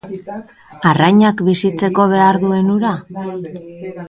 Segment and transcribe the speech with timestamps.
[0.91, 2.95] Arrainak bizitzeko behar duen ura?